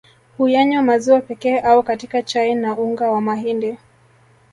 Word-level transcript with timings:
Huyanywa 0.37 0.81
maziwa 0.83 1.21
pekee 1.21 1.59
au 1.59 1.83
katika 1.83 2.21
chai 2.23 2.55
na 2.55 2.77
unga 2.77 3.11
wa 3.11 3.21
mahindi 3.21 3.77